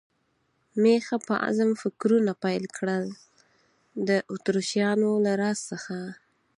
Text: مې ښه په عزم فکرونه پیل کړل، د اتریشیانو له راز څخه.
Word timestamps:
مې 0.81 0.95
ښه 1.05 1.17
په 1.27 1.33
عزم 1.45 1.71
فکرونه 1.81 2.31
پیل 2.43 2.63
کړل، 2.77 3.05
د 4.07 4.09
اتریشیانو 4.33 5.09
له 5.25 5.31
راز 5.41 5.59
څخه. 5.71 5.95